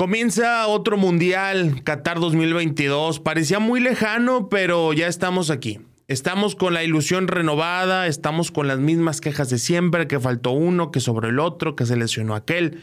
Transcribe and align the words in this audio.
Comienza 0.00 0.66
otro 0.66 0.96
mundial, 0.96 1.82
Qatar 1.84 2.20
2022. 2.20 3.20
Parecía 3.20 3.58
muy 3.58 3.80
lejano, 3.80 4.48
pero 4.48 4.94
ya 4.94 5.08
estamos 5.08 5.50
aquí. 5.50 5.80
Estamos 6.08 6.56
con 6.56 6.72
la 6.72 6.82
ilusión 6.82 7.28
renovada, 7.28 8.06
estamos 8.06 8.50
con 8.50 8.66
las 8.66 8.78
mismas 8.78 9.20
quejas 9.20 9.50
de 9.50 9.58
siempre, 9.58 10.08
que 10.08 10.18
faltó 10.18 10.52
uno, 10.52 10.90
que 10.90 11.00
sobre 11.00 11.28
el 11.28 11.38
otro, 11.38 11.76
que 11.76 11.84
se 11.84 11.98
lesionó 11.98 12.34
aquel. 12.34 12.80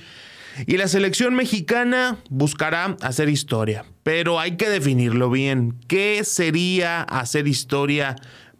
Y 0.68 0.78
la 0.78 0.88
selección 0.88 1.34
mexicana 1.34 2.18
buscará 2.30 2.96
hacer 3.02 3.30
historia, 3.30 3.84
pero 4.04 4.40
hay 4.40 4.56
que 4.56 4.70
definirlo 4.70 5.32
bien. 5.32 5.74
¿Qué 5.88 6.24
sería 6.24 7.02
hacer 7.02 7.48
historia 7.48 8.16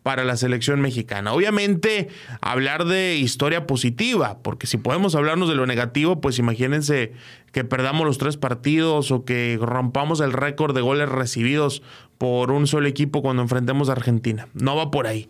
para 0.08 0.24
la 0.24 0.38
selección 0.38 0.80
mexicana. 0.80 1.34
Obviamente, 1.34 2.08
hablar 2.40 2.86
de 2.86 3.18
historia 3.18 3.68
positiva, 3.68 4.38
porque 4.42 4.66
si 4.66 4.78
podemos 4.78 5.16
hablarnos 5.16 5.50
de 5.50 5.56
lo 5.56 5.66
negativo, 5.66 6.22
pues 6.22 6.40
imagínense 6.40 7.12
que 7.52 7.66
perdamos 7.66 8.08
los 8.08 8.18
tres 8.18 8.38
partidos 8.38 9.12
o 9.12 9.26
que 9.26 9.60
rompamos 9.62 10.22
el 10.22 10.32
récord 10.32 10.74
de 10.74 10.80
goles 10.80 11.10
recibidos 11.10 11.84
por 12.18 12.52
un 12.52 12.68
solo 12.68 12.88
equipo 12.88 13.22
cuando 13.22 13.42
enfrentemos 13.42 13.90
a 13.90 13.94
Argentina. 13.94 14.48
No 14.54 14.78
va 14.78 14.92
por 14.92 15.08
ahí. 15.08 15.28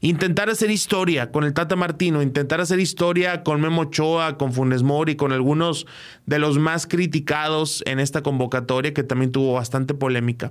Intentar 0.00 0.50
hacer 0.50 0.72
historia 0.72 1.30
con 1.30 1.44
el 1.44 1.54
Tata 1.54 1.76
Martino, 1.76 2.20
intentar 2.20 2.60
hacer 2.60 2.80
historia 2.80 3.44
con 3.44 3.60
Memo 3.60 3.82
Ochoa, 3.82 4.38
con 4.38 4.52
Funes 4.52 4.82
Mori, 4.82 5.14
con 5.14 5.30
algunos 5.30 5.86
de 6.26 6.40
los 6.40 6.58
más 6.58 6.88
criticados 6.88 7.84
en 7.86 8.00
esta 8.00 8.24
convocatoria 8.24 8.92
que 8.92 9.04
también 9.04 9.30
tuvo 9.30 9.52
bastante 9.52 9.94
polémica. 9.94 10.50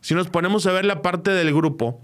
Si 0.00 0.14
nos 0.14 0.26
ponemos 0.26 0.66
a 0.66 0.72
ver 0.72 0.84
la 0.84 1.00
parte 1.00 1.30
del 1.30 1.54
grupo, 1.54 2.02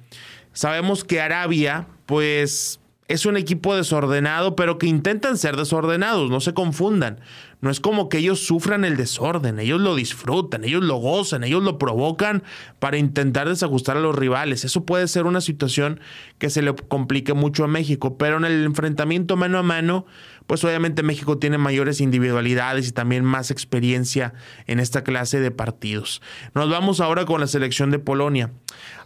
Sabemos 0.53 1.05
que 1.05 1.21
Arabia, 1.21 1.87
pues, 2.07 2.81
es 3.09 3.27
un 3.27 3.37
equipo 3.37 3.75
desordenado, 3.75 4.55
pero 4.55 4.79
que 4.79 4.87
intentan 4.87 5.37
ser 5.37 5.57
desordenados, 5.57 6.31
no 6.31 6.41
se 6.41 6.55
confundan. 6.55 7.19
No 7.61 7.71
es 7.71 7.81
como 7.81 8.09
que 8.09 8.19
ellos 8.19 8.41
sufran 8.41 8.85
el 8.85 8.97
desorden, 8.97 9.59
ellos 9.59 9.81
lo 9.81 9.95
disfrutan, 9.95 10.65
ellos 10.65 10.83
lo 10.83 10.97
gozan, 10.97 11.45
ellos 11.45 11.63
lo 11.63 11.79
provocan 11.79 12.43
para 12.79 12.97
intentar 12.97 13.49
desajustar 13.49 13.99
a 13.99 14.01
los 14.01 14.17
rivales. 14.17 14.65
Eso 14.65 14.87
puede 14.87 15.09
ser 15.09 15.27
una 15.27 15.41
situación 15.41 16.01
que 16.39 16.49
se 16.49 16.63
le 16.63 16.75
complique 16.75 17.35
mucho 17.35 17.65
a 17.65 17.69
México, 17.69 18.17
pero 18.17 18.39
en 18.39 18.45
el 18.45 18.65
enfrentamiento 18.65 19.37
mano 19.37 19.59
a 19.59 19.63
mano, 19.63 20.07
pues 20.47 20.65
obviamente 20.65 21.03
México 21.03 21.39
tiene 21.39 21.59
mayores 21.59 22.01
individualidades 22.01 22.89
y 22.89 22.93
también 22.93 23.25
más 23.25 23.51
experiencia 23.51 24.33
en 24.67 24.81
esta 24.81 25.05
clase 25.05 25.39
de 25.39 25.51
partidos. 25.51 26.23
Nos 26.55 26.71
vamos 26.71 27.01
ahora 27.01 27.25
con 27.27 27.41
la 27.41 27.47
selección 27.47 27.91
de 27.91 27.99
Polonia. 27.99 28.51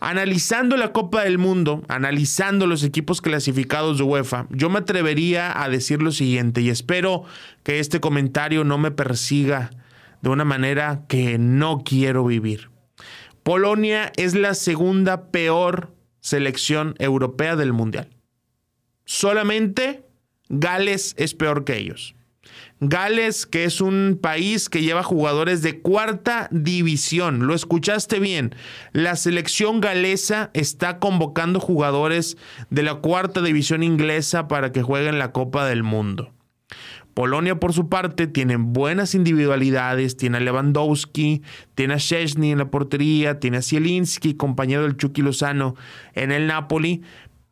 Analizando 0.01 0.77
la 0.77 0.92
Copa 0.92 1.25
del 1.25 1.39
Mundo, 1.39 1.83
analizando 1.89 2.67
los 2.67 2.84
equipos 2.84 3.20
clasificados 3.20 3.98
de 3.98 4.05
UEFA, 4.05 4.47
yo 4.51 4.70
me 4.70 4.79
atrevería 4.79 5.62
a 5.62 5.69
decir 5.69 6.03
lo 6.03 6.12
siguiente 6.12 6.61
y 6.61 6.70
espero 6.70 7.25
que 7.62 7.79
este 7.79 8.01
comentario 8.01 8.44
no 8.48 8.78
me 8.78 8.91
persiga 8.91 9.70
de 10.20 10.31
una 10.31 10.45
manera 10.45 11.05
que 11.09 11.39
no 11.39 11.83
quiero 11.84 12.25
vivir. 12.25 12.70
Polonia 13.42 14.12
es 14.17 14.34
la 14.34 14.55
segunda 14.55 15.31
peor 15.31 15.95
selección 16.20 16.95
europea 16.98 17.56
del 17.56 17.73
Mundial. 17.73 18.09
Solamente 19.05 20.05
Gales 20.48 21.14
es 21.19 21.34
peor 21.34 21.64
que 21.64 21.77
ellos. 21.77 22.14
Gales, 22.81 23.47
que 23.47 23.64
es 23.64 23.81
un 23.81 24.19
país 24.20 24.69
que 24.69 24.83
lleva 24.83 25.03
jugadores 25.03 25.62
de 25.62 25.81
cuarta 25.81 26.48
división. 26.51 27.47
Lo 27.47 27.55
escuchaste 27.55 28.19
bien. 28.19 28.55
La 28.92 29.17
selección 29.17 29.81
galesa 29.81 30.51
está 30.55 30.98
convocando 30.98 31.61
jugadores 31.61 32.36
de 32.70 32.83
la 32.83 32.97
cuarta 32.97 33.41
división 33.41 33.83
inglesa 33.83 34.48
para 34.48 34.73
que 34.73 34.83
jueguen 34.83 35.19
la 35.19 35.33
Copa 35.33 35.67
del 35.67 35.83
Mundo. 35.83 36.33
Polonia, 37.15 37.59
por 37.61 37.73
su 37.73 37.89
parte, 37.89 38.27
tiene 38.27 38.57
buenas 38.57 39.15
individualidades. 39.15 40.17
Tiene 40.17 40.39
a 40.39 40.41
Lewandowski, 40.41 41.43
tiene 41.75 41.95
a 41.95 41.98
Szczesny 41.98 42.53
en 42.53 42.59
la 42.59 42.70
portería, 42.70 43.39
tiene 43.41 43.59
a 43.59 43.62
Zielinski, 43.62 44.34
compañero 44.34 44.83
del 44.83 44.97
Chucky 44.97 45.23
Lozano 45.23 45.77
en 46.15 46.33
el 46.33 46.47
Napoli. 46.47 47.03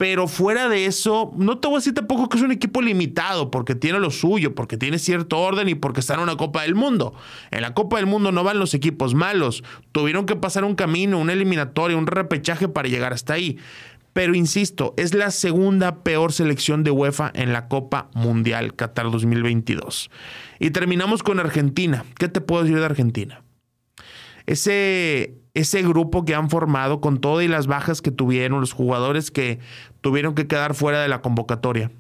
Pero 0.03 0.27
fuera 0.27 0.69
de 0.69 0.87
eso, 0.87 1.31
no 1.37 1.59
te 1.59 1.69
voy 1.69 1.77
a 1.77 1.79
decir 1.79 1.95
tampoco 1.95 2.29
que 2.29 2.37
es 2.37 2.43
un 2.43 2.51
equipo 2.51 2.83
limitado, 2.83 3.53
porque 3.53 3.77
tiene 3.77 4.01
lo 4.01 4.11
suyo, 4.11 4.53
porque 4.53 4.77
tiene 4.77 4.99
cierto 4.99 5.39
orden 5.39 5.69
y 5.69 5.77
porque 5.77 6.01
está 6.01 6.15
en 6.15 6.21
una 6.21 6.37
Copa 6.37 6.63
del 6.63 6.75
Mundo. 6.75 7.15
En 7.53 7.63
la 7.63 7.73
Copa 7.73 7.99
del 7.99 8.07
Mundo 8.07 8.33
no 8.33 8.43
van 8.43 8.59
los 8.59 8.75
equipos 8.75 9.15
malos. 9.15 9.63
Tuvieron 9.93 10.27
que 10.27 10.35
pasar 10.35 10.65
un 10.65 10.75
camino, 10.75 11.21
una 11.21 11.35
eliminatoria, 11.35 11.97
un 11.97 12.09
repechaje 12.09 12.67
para 12.67 12.89
llegar 12.89 13.13
hasta 13.13 13.35
ahí. 13.35 13.59
Pero 14.13 14.35
insisto, 14.35 14.95
es 14.97 15.15
la 15.15 15.31
segunda 15.31 16.03
peor 16.03 16.33
selección 16.33 16.85
de 16.85 16.91
UEFA 16.91 17.31
en 17.35 17.53
la 17.53 17.69
Copa 17.69 18.11
Mundial 18.15 18.75
Qatar 18.75 19.11
2022. 19.11 20.11
Y 20.59 20.71
terminamos 20.71 21.23
con 21.23 21.41
Argentina. 21.41 22.05
¿Qué 22.19 22.29
te 22.29 22.43
puedo 22.43 22.63
decir 22.63 22.79
de 22.79 22.85
Argentina? 22.85 23.43
Ese, 24.47 25.39
ese 25.55 25.83
grupo 25.83 26.25
que 26.25 26.35
han 26.35 26.51
formado 26.51 27.01
con 27.01 27.21
todas 27.21 27.45
y 27.45 27.49
las 27.49 27.67
bajas 27.67 28.03
que 28.03 28.11
tuvieron, 28.11 28.61
los 28.61 28.73
jugadores 28.73 29.31
que 29.31 29.61
tuvieron 30.03 30.35
que 30.35 30.47
quedar 30.47 30.75
fuera 30.75 31.01
de 31.01 31.09
la 31.09 31.23
convocatoria. 31.23 31.91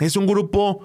Es 0.00 0.16
un 0.16 0.26
grupo 0.26 0.84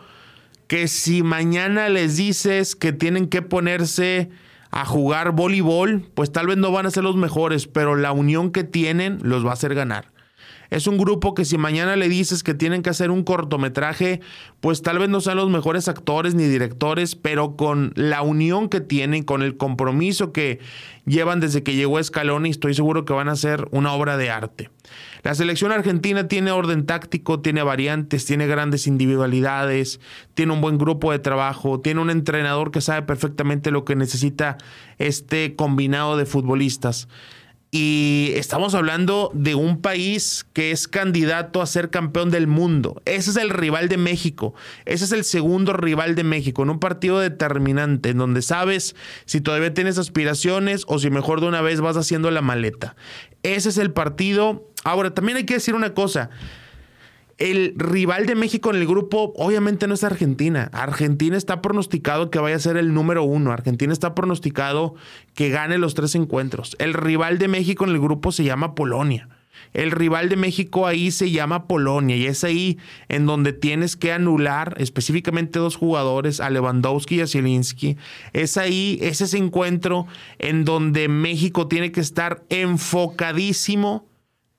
que 0.68 0.88
si 0.88 1.24
mañana 1.24 1.88
les 1.88 2.18
dices 2.18 2.76
que 2.76 2.92
tienen 2.92 3.28
que 3.28 3.42
ponerse 3.42 4.32
a 4.74 4.86
jugar 4.86 5.34
voleibol, 5.34 6.02
pues 6.16 6.32
tal 6.32 6.48
vez 6.48 6.58
no 6.58 6.72
van 6.72 6.88
a 6.88 6.92
ser 6.92 7.04
los 7.04 7.16
mejores, 7.16 7.68
pero 7.68 7.96
la 7.96 8.12
unión 8.12 8.52
que 8.52 8.64
tienen 8.64 9.20
los 9.22 9.46
va 9.46 9.52
a 9.52 9.54
hacer 9.54 9.76
ganar. 9.76 10.13
Es 10.74 10.88
un 10.88 10.98
grupo 10.98 11.36
que 11.36 11.46
si 11.46 11.60
mañana 11.60 11.96
le 11.96 12.10
dices 12.10 12.42
que 12.42 12.56
tienen 12.56 12.82
que 12.82 12.90
hacer 12.90 13.12
un 13.12 13.24
cortometraje, 13.24 14.22
pues 14.60 14.82
tal 14.82 14.98
vez 14.98 15.08
no 15.08 15.22
sean 15.22 15.38
los 15.38 15.52
mejores 15.52 15.88
actores 15.88 16.34
ni 16.34 16.46
directores, 16.46 17.14
pero 17.14 17.56
con 17.56 17.94
la 17.96 18.24
unión 18.24 18.70
que 18.70 18.82
tienen, 18.82 19.22
con 19.22 19.44
el 19.44 19.56
compromiso 19.56 20.32
que 20.32 20.58
llevan 21.06 21.40
desde 21.40 21.62
que 21.62 21.76
llegó 21.76 22.04
Scaloni, 22.04 22.50
estoy 22.50 22.74
seguro 22.74 23.06
que 23.06 23.14
van 23.14 23.30
a 23.30 23.36
ser 23.36 23.68
una 23.70 23.94
obra 23.94 24.18
de 24.18 24.32
arte. 24.32 24.72
La 25.22 25.36
selección 25.36 25.72
argentina 25.72 26.28
tiene 26.28 26.50
orden 26.50 26.88
táctico, 26.88 27.40
tiene 27.40 27.62
variantes, 27.62 28.26
tiene 28.26 28.48
grandes 28.48 28.88
individualidades, 28.88 30.00
tiene 30.34 30.54
un 30.54 30.62
buen 30.62 30.80
grupo 30.80 31.12
de 31.12 31.20
trabajo, 31.20 31.82
tiene 31.82 32.02
un 32.02 32.10
entrenador 32.10 32.72
que 32.72 32.82
sabe 32.82 33.04
perfectamente 33.04 33.70
lo 33.70 33.86
que 33.86 33.96
necesita 33.96 34.58
este 34.98 35.56
combinado 35.56 36.18
de 36.18 36.26
futbolistas. 36.26 37.08
Y 37.76 38.34
estamos 38.36 38.76
hablando 38.76 39.32
de 39.34 39.56
un 39.56 39.82
país 39.82 40.46
que 40.54 40.70
es 40.70 40.88
candidato 40.88 41.60
a 41.60 41.66
ser 41.66 41.90
campeón 41.90 42.30
del 42.30 42.46
mundo. 42.46 43.02
Ese 43.06 43.32
es 43.32 43.36
el 43.36 43.50
rival 43.50 43.90
de 43.90 43.98
México. 43.98 44.54
Ese 44.86 45.06
es 45.06 45.12
el 45.12 45.24
segundo 45.24 45.74
rival 45.74 46.14
de 46.14 46.24
México 46.24 46.62
en 46.62 46.70
un 46.70 46.80
partido 46.80 47.20
determinante 47.20 48.10
en 48.10 48.20
donde 48.20 48.44
sabes 48.44 48.96
si 49.26 49.42
todavía 49.42 49.74
tienes 49.74 49.98
aspiraciones 49.98 50.84
o 50.86 51.00
si 51.00 51.10
mejor 51.10 51.42
de 51.42 51.48
una 51.48 51.62
vez 51.62 51.82
vas 51.82 51.98
haciendo 51.98 52.30
la 52.30 52.42
maleta. 52.42 52.96
Ese 53.42 53.70
es 53.70 53.80
el 53.80 53.92
partido. 53.92 54.70
Ahora, 54.84 55.16
también 55.16 55.40
hay 55.40 55.46
que 55.48 55.56
decir 55.56 55.74
una 55.74 55.96
cosa. 55.96 56.30
El 57.38 57.74
rival 57.78 58.26
de 58.26 58.36
México 58.36 58.70
en 58.70 58.76
el 58.78 58.88
grupo 58.88 59.34
obviamente 59.38 59.88
no 59.88 59.96
es 59.96 60.04
Argentina. 60.04 60.70
Argentina 60.72 61.36
está 61.36 61.62
pronosticado 61.62 62.30
que 62.30 62.40
vaya 62.40 62.56
a 62.56 62.60
ser 62.60 62.78
el 62.78 62.94
número 62.94 63.24
uno. 63.24 63.52
Argentina 63.52 63.92
está 63.92 64.14
pronosticado 64.14 64.94
que 65.34 65.50
gane 65.50 65.78
los 65.80 65.96
tres 65.96 66.14
encuentros. 66.16 66.76
El 66.80 66.94
rival 66.94 67.40
de 67.40 67.48
México 67.48 67.86
en 67.86 67.92
el 67.92 68.00
grupo 68.00 68.32
se 68.32 68.44
llama 68.44 68.76
Polonia. 68.76 69.30
El 69.74 69.92
rival 69.92 70.30
de 70.30 70.36
México 70.36 70.86
ahí 70.86 71.10
se 71.10 71.32
llama 71.32 71.68
Polonia 71.68 72.16
y 72.16 72.28
es 72.28 72.44
ahí 72.44 72.78
en 73.10 73.26
donde 73.26 73.54
tienes 73.54 73.96
que 73.96 74.12
anular 74.12 74.76
específicamente 74.78 75.58
dos 75.58 75.76
jugadores, 75.76 76.40
a 76.40 76.50
Lewandowski 76.50 77.16
y 77.16 77.22
a 77.22 77.28
Zielinski. 77.28 77.98
Es 78.34 78.58
ahí, 78.58 79.00
es 79.02 79.22
ese 79.22 79.38
encuentro 79.38 80.06
en 80.38 80.66
donde 80.66 81.08
México 81.08 81.68
tiene 81.68 81.92
que 81.92 82.02
estar 82.02 82.44
enfocadísimo 82.50 84.06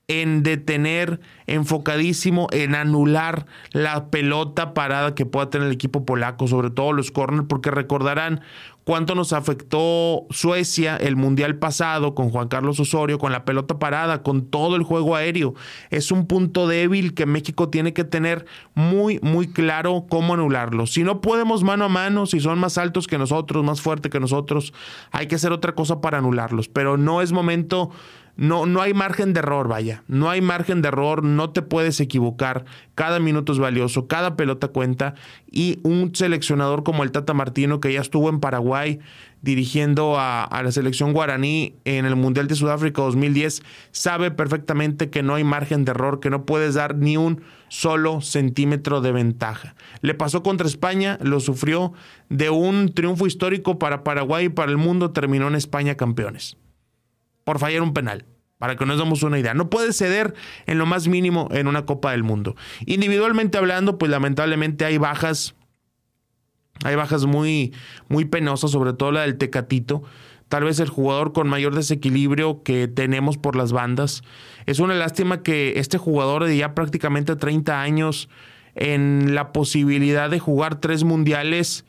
en 0.08 0.42
detener, 0.42 1.20
enfocadísimo 1.46 2.48
en 2.52 2.74
anular 2.74 3.46
la 3.72 4.10
pelota 4.10 4.74
parada 4.74 5.14
que 5.14 5.26
pueda 5.26 5.50
tener 5.50 5.68
el 5.68 5.74
equipo 5.74 6.04
polaco, 6.04 6.46
sobre 6.46 6.70
todo 6.70 6.92
los 6.92 7.10
corners, 7.10 7.46
porque 7.48 7.70
recordarán 7.70 8.42
cuánto 8.84 9.14
nos 9.14 9.32
afectó 9.32 10.26
Suecia 10.30 10.96
el 10.96 11.16
mundial 11.16 11.56
pasado 11.56 12.14
con 12.14 12.30
Juan 12.30 12.48
Carlos 12.48 12.78
Osorio, 12.78 13.18
con 13.18 13.32
la 13.32 13.44
pelota 13.44 13.78
parada, 13.78 14.22
con 14.22 14.46
todo 14.46 14.76
el 14.76 14.82
juego 14.82 15.16
aéreo. 15.16 15.54
Es 15.90 16.12
un 16.12 16.26
punto 16.26 16.68
débil 16.68 17.14
que 17.14 17.26
México 17.26 17.70
tiene 17.70 17.92
que 17.92 18.04
tener 18.04 18.46
muy, 18.74 19.18
muy 19.22 19.48
claro 19.48 20.06
cómo 20.08 20.34
anularlo. 20.34 20.86
Si 20.86 21.02
no 21.02 21.20
podemos 21.20 21.64
mano 21.64 21.86
a 21.86 21.88
mano, 21.88 22.26
si 22.26 22.40
son 22.40 22.58
más 22.58 22.78
altos 22.78 23.06
que 23.06 23.18
nosotros, 23.18 23.64
más 23.64 23.80
fuertes 23.80 24.12
que 24.12 24.20
nosotros, 24.20 24.72
hay 25.10 25.26
que 25.26 25.34
hacer 25.34 25.52
otra 25.52 25.74
cosa 25.74 26.00
para 26.00 26.18
anularlos, 26.18 26.68
pero 26.68 26.96
no 26.96 27.22
es 27.22 27.32
momento 27.32 27.90
no, 28.36 28.66
no 28.66 28.82
hay 28.82 28.94
margen 28.94 29.32
de 29.32 29.40
error, 29.40 29.68
vaya. 29.68 30.02
No 30.08 30.28
hay 30.28 30.40
margen 30.40 30.82
de 30.82 30.88
error, 30.88 31.22
no 31.22 31.50
te 31.50 31.62
puedes 31.62 32.00
equivocar. 32.00 32.64
Cada 32.96 33.20
minuto 33.20 33.52
es 33.52 33.58
valioso, 33.58 34.08
cada 34.08 34.36
pelota 34.36 34.68
cuenta. 34.68 35.14
Y 35.50 35.78
un 35.84 36.14
seleccionador 36.14 36.82
como 36.82 37.04
el 37.04 37.12
Tata 37.12 37.32
Martino, 37.32 37.78
que 37.78 37.92
ya 37.92 38.00
estuvo 38.00 38.28
en 38.28 38.40
Paraguay, 38.40 38.73
Dirigiendo 39.42 40.16
a, 40.18 40.48
la 40.62 40.72
selección 40.72 41.12
guaraní 41.12 41.74
en 41.84 42.06
el 42.06 42.16
Mundial 42.16 42.46
de 42.46 42.54
Sudáfrica 42.54 43.02
2010, 43.02 43.62
sabe 43.90 44.30
perfectamente 44.30 45.10
que 45.10 45.22
no 45.22 45.34
hay 45.34 45.44
margen 45.44 45.84
de 45.84 45.90
error, 45.90 46.18
que 46.18 46.30
no 46.30 46.46
puedes 46.46 46.74
dar 46.74 46.96
ni 46.96 47.18
un 47.18 47.42
solo 47.68 48.22
centímetro 48.22 49.02
de 49.02 49.12
ventaja. 49.12 49.74
Le 50.00 50.14
pasó 50.14 50.42
contra 50.42 50.66
España, 50.66 51.18
lo 51.20 51.40
sufrió 51.40 51.92
de 52.30 52.48
un 52.48 52.94
triunfo 52.94 53.26
histórico 53.26 53.78
para 53.78 54.02
Paraguay 54.02 54.46
y 54.46 54.48
para 54.48 54.70
el 54.70 54.78
mundo, 54.78 55.10
terminó 55.10 55.48
en 55.48 55.56
España 55.56 55.94
campeones. 55.94 56.56
Por 57.44 57.58
fallar 57.58 57.82
un 57.82 57.92
penal 57.92 58.24
para 58.64 58.76
que 58.76 58.86
nos 58.86 58.96
demos 58.96 59.22
una 59.22 59.38
idea. 59.38 59.52
No 59.52 59.68
puede 59.68 59.92
ceder 59.92 60.32
en 60.64 60.78
lo 60.78 60.86
más 60.86 61.06
mínimo 61.06 61.48
en 61.50 61.66
una 61.66 61.84
Copa 61.84 62.12
del 62.12 62.22
Mundo. 62.22 62.56
Individualmente 62.86 63.58
hablando, 63.58 63.98
pues 63.98 64.10
lamentablemente 64.10 64.86
hay 64.86 64.96
bajas 64.96 65.54
hay 66.82 66.96
bajas 66.96 67.26
muy, 67.26 67.72
muy 68.08 68.24
penosas, 68.24 68.70
sobre 68.70 68.92
todo 68.92 69.12
la 69.12 69.22
del 69.22 69.36
Tecatito. 69.36 70.02
Tal 70.48 70.64
vez 70.64 70.80
el 70.80 70.88
jugador 70.88 71.32
con 71.32 71.48
mayor 71.48 71.74
desequilibrio 71.74 72.62
que 72.62 72.88
tenemos 72.88 73.38
por 73.38 73.56
las 73.56 73.72
bandas. 73.72 74.22
Es 74.66 74.78
una 74.78 74.94
lástima 74.94 75.42
que 75.42 75.78
este 75.78 75.98
jugador 75.98 76.44
de 76.44 76.56
ya 76.56 76.74
prácticamente 76.74 77.36
30 77.36 77.80
años 77.80 78.28
en 78.74 79.34
la 79.34 79.52
posibilidad 79.52 80.30
de 80.30 80.40
jugar 80.40 80.80
tres 80.80 81.04
mundiales, 81.04 81.84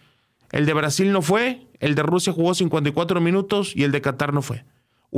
el 0.52 0.66
de 0.66 0.74
Brasil 0.74 1.12
no 1.12 1.22
fue, 1.22 1.68
el 1.80 1.96
de 1.96 2.04
Rusia 2.04 2.32
jugó 2.32 2.54
54 2.54 3.20
minutos 3.22 3.74
y 3.76 3.84
el 3.84 3.92
de 3.92 4.02
Qatar 4.02 4.34
no 4.34 4.42
fue 4.42 4.64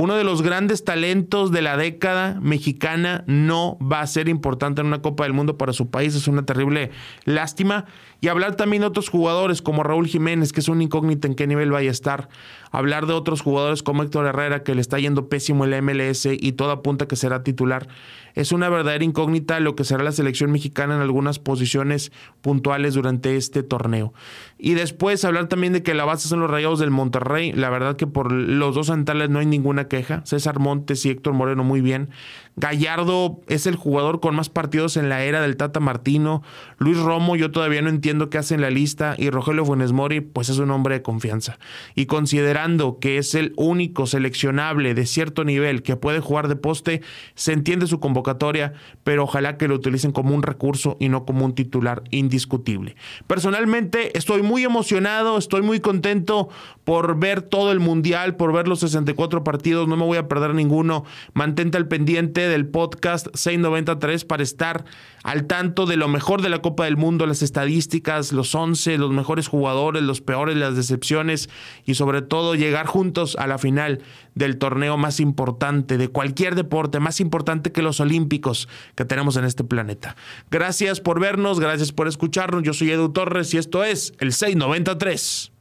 uno 0.00 0.14
de 0.14 0.22
los 0.22 0.42
grandes 0.42 0.84
talentos 0.84 1.50
de 1.50 1.60
la 1.60 1.76
década 1.76 2.38
mexicana 2.40 3.24
no 3.26 3.76
va 3.80 4.00
a 4.00 4.06
ser 4.06 4.28
importante 4.28 4.80
en 4.80 4.86
una 4.86 5.02
Copa 5.02 5.24
del 5.24 5.32
Mundo 5.32 5.58
para 5.58 5.72
su 5.72 5.90
país. 5.90 6.14
Es 6.14 6.28
una 6.28 6.46
terrible 6.46 6.92
lástima. 7.24 7.84
Y 8.20 8.28
hablar 8.28 8.54
también 8.54 8.82
de 8.82 8.86
otros 8.86 9.08
jugadores 9.08 9.60
como 9.60 9.82
Raúl 9.82 10.06
Jiménez, 10.06 10.52
que 10.52 10.60
es 10.60 10.68
un 10.68 10.82
incógnito 10.82 11.26
en 11.26 11.34
qué 11.34 11.48
nivel 11.48 11.72
vaya 11.72 11.88
a 11.88 11.92
estar. 11.92 12.28
Hablar 12.70 13.06
de 13.06 13.12
otros 13.12 13.40
jugadores 13.40 13.82
como 13.82 14.04
Héctor 14.04 14.26
Herrera, 14.26 14.62
que 14.62 14.76
le 14.76 14.80
está 14.80 15.00
yendo 15.00 15.28
pésimo 15.28 15.64
el 15.64 15.82
MLS 15.82 16.26
y 16.26 16.52
todo 16.52 16.70
apunta 16.70 17.08
que 17.08 17.16
será 17.16 17.42
titular. 17.42 17.88
Es 18.34 18.52
una 18.52 18.68
verdadera 18.68 19.04
incógnita 19.04 19.58
lo 19.58 19.74
que 19.74 19.82
será 19.82 20.04
la 20.04 20.12
selección 20.12 20.52
mexicana 20.52 20.94
en 20.94 21.00
algunas 21.00 21.40
posiciones 21.40 22.12
puntuales 22.40 22.94
durante 22.94 23.36
este 23.36 23.64
torneo. 23.64 24.12
Y 24.58 24.74
después 24.74 25.24
hablar 25.24 25.48
también 25.48 25.72
de 25.72 25.82
que 25.82 25.94
la 25.94 26.04
base 26.04 26.28
son 26.28 26.38
los 26.38 26.50
rayados 26.50 26.78
del 26.78 26.90
Monterrey. 26.90 27.52
La 27.52 27.68
verdad 27.68 27.96
que 27.96 28.06
por 28.06 28.30
los 28.30 28.76
dos 28.76 28.86
centrales 28.88 29.28
no 29.30 29.40
hay 29.40 29.46
ninguna 29.46 29.87
queja. 29.88 30.22
César 30.24 30.58
Montes 30.58 31.04
y 31.06 31.10
Héctor 31.10 31.34
Moreno 31.34 31.64
muy 31.64 31.80
bien. 31.80 32.10
Gallardo 32.58 33.40
es 33.46 33.66
el 33.68 33.76
jugador 33.76 34.18
con 34.18 34.34
más 34.34 34.48
partidos 34.48 34.96
en 34.96 35.08
la 35.08 35.22
era 35.22 35.40
del 35.40 35.56
Tata 35.56 35.78
Martino. 35.78 36.42
Luis 36.78 36.98
Romo, 36.98 37.36
yo 37.36 37.52
todavía 37.52 37.82
no 37.82 37.88
entiendo 37.88 38.30
qué 38.30 38.38
hace 38.38 38.56
en 38.56 38.60
la 38.60 38.70
lista. 38.70 39.14
Y 39.16 39.30
Rogelio 39.30 39.64
Funes 39.64 39.92
Mori, 39.92 40.20
pues 40.20 40.48
es 40.48 40.58
un 40.58 40.72
hombre 40.72 40.96
de 40.96 41.02
confianza. 41.02 41.60
Y 41.94 42.06
considerando 42.06 42.98
que 42.98 43.18
es 43.18 43.36
el 43.36 43.52
único 43.56 44.08
seleccionable 44.08 44.94
de 44.94 45.06
cierto 45.06 45.44
nivel 45.44 45.84
que 45.84 45.94
puede 45.94 46.18
jugar 46.18 46.48
de 46.48 46.56
poste, 46.56 47.00
se 47.36 47.52
entiende 47.52 47.86
su 47.86 48.00
convocatoria, 48.00 48.72
pero 49.04 49.22
ojalá 49.22 49.56
que 49.56 49.68
lo 49.68 49.76
utilicen 49.76 50.10
como 50.10 50.34
un 50.34 50.42
recurso 50.42 50.96
y 50.98 51.10
no 51.10 51.24
como 51.24 51.44
un 51.44 51.54
titular 51.54 52.02
indiscutible. 52.10 52.96
Personalmente 53.28 54.18
estoy 54.18 54.42
muy 54.42 54.64
emocionado, 54.64 55.38
estoy 55.38 55.62
muy 55.62 55.78
contento 55.78 56.48
por 56.82 57.20
ver 57.20 57.42
todo 57.42 57.70
el 57.70 57.78
mundial, 57.78 58.34
por 58.34 58.52
ver 58.52 58.66
los 58.66 58.80
64 58.80 59.44
partidos, 59.44 59.86
no 59.86 59.96
me 59.96 60.04
voy 60.04 60.18
a 60.18 60.26
perder 60.26 60.54
ninguno. 60.54 61.04
Mantente 61.34 61.76
al 61.76 61.86
pendiente 61.86 62.47
del 62.48 62.66
podcast 62.66 63.28
693 63.34 64.24
para 64.24 64.42
estar 64.42 64.84
al 65.22 65.46
tanto 65.46 65.86
de 65.86 65.96
lo 65.96 66.08
mejor 66.08 66.42
de 66.42 66.48
la 66.48 66.60
Copa 66.60 66.84
del 66.84 66.96
Mundo, 66.96 67.26
las 67.26 67.42
estadísticas, 67.42 68.32
los 68.32 68.54
11, 68.54 68.98
los 68.98 69.10
mejores 69.10 69.48
jugadores, 69.48 70.02
los 70.02 70.20
peores, 70.20 70.56
las 70.56 70.76
decepciones 70.76 71.50
y 71.84 71.94
sobre 71.94 72.22
todo 72.22 72.54
llegar 72.54 72.86
juntos 72.86 73.36
a 73.38 73.46
la 73.46 73.58
final 73.58 74.00
del 74.34 74.58
torneo 74.58 74.96
más 74.96 75.20
importante 75.20 75.98
de 75.98 76.08
cualquier 76.08 76.54
deporte, 76.54 77.00
más 77.00 77.20
importante 77.20 77.72
que 77.72 77.82
los 77.82 78.00
olímpicos 78.00 78.68
que 78.94 79.04
tenemos 79.04 79.36
en 79.36 79.44
este 79.44 79.64
planeta. 79.64 80.16
Gracias 80.50 81.00
por 81.00 81.20
vernos, 81.20 81.60
gracias 81.60 81.92
por 81.92 82.08
escucharnos. 82.08 82.62
Yo 82.62 82.72
soy 82.72 82.90
Edu 82.90 83.10
Torres 83.10 83.52
y 83.54 83.58
esto 83.58 83.84
es 83.84 84.14
el 84.18 84.32
693. 84.32 85.57